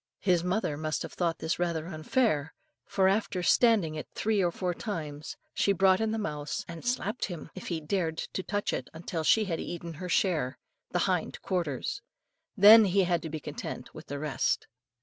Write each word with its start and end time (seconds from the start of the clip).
His 0.21 0.43
mother 0.43 0.77
must 0.77 1.03
have 1.03 1.13
thought 1.13 1.37
this 1.37 1.59
rather 1.59 1.85
unfair, 1.85 2.55
for 2.87 3.07
after 3.07 3.43
standing 3.43 3.93
it 3.93 4.07
three 4.15 4.41
or 4.43 4.51
four 4.51 4.73
times, 4.73 5.37
she 5.53 5.73
brought 5.73 6.01
in 6.01 6.09
the 6.09 6.17
mouse, 6.17 6.65
and 6.67 6.83
slapped 6.83 7.25
him 7.25 7.51
if 7.53 7.67
he 7.67 7.79
dared 7.79 8.17
to 8.17 8.41
touch 8.41 8.73
it 8.73 8.89
until 8.95 9.23
she 9.23 9.45
had 9.45 9.59
eaten 9.59 9.93
her 10.01 10.09
share 10.09 10.57
the 10.89 11.05
hind 11.05 11.39
quarters; 11.43 12.01
then 12.57 12.85
he 12.85 13.03
had 13.03 13.21
to 13.21 13.29
be 13.29 13.39
content 13.39 13.93
with 13.93 14.07
the 14.07 14.17
rest. 14.17 14.65